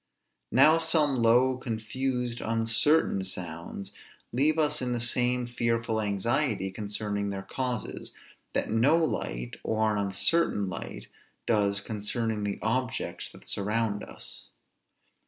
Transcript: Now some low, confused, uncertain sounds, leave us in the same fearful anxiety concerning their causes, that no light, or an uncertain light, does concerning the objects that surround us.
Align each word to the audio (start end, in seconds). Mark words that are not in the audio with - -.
Now 0.51 0.79
some 0.79 1.15
low, 1.17 1.57
confused, 1.57 2.41
uncertain 2.41 3.23
sounds, 3.23 3.93
leave 4.33 4.57
us 4.57 4.81
in 4.81 4.93
the 4.93 4.99
same 4.99 5.45
fearful 5.45 6.01
anxiety 6.01 6.71
concerning 6.71 7.29
their 7.29 7.43
causes, 7.43 8.11
that 8.53 8.71
no 8.71 8.97
light, 8.97 9.57
or 9.61 9.91
an 9.91 9.99
uncertain 9.99 10.67
light, 10.67 11.05
does 11.45 11.81
concerning 11.81 12.43
the 12.43 12.57
objects 12.63 13.31
that 13.31 13.47
surround 13.47 14.01
us. 14.03 14.49